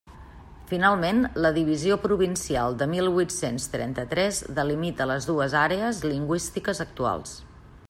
Finalment, 0.69 1.19
la 1.45 1.51
divisió 1.57 1.97
provincial 2.05 2.77
de 2.79 2.87
mil 2.95 3.11
huit-cents 3.11 3.69
trenta-tres 3.75 4.41
delimita 4.61 5.09
les 5.13 5.31
dues 5.33 5.57
àrees 5.67 6.03
lingüístiques 6.15 6.85
actuals. 6.91 7.39